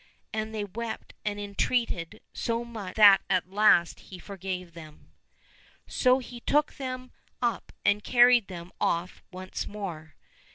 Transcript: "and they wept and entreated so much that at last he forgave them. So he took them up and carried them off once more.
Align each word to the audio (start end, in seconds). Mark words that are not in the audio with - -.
"and 0.33 0.51
they 0.51 0.63
wept 0.63 1.13
and 1.23 1.39
entreated 1.39 2.21
so 2.33 2.65
much 2.65 2.95
that 2.95 3.21
at 3.29 3.51
last 3.51 3.99
he 3.99 4.17
forgave 4.17 4.73
them. 4.73 5.11
So 5.85 6.17
he 6.17 6.39
took 6.39 6.73
them 6.77 7.11
up 7.39 7.71
and 7.85 8.03
carried 8.03 8.47
them 8.47 8.71
off 8.81 9.21
once 9.31 9.67
more. 9.67 10.15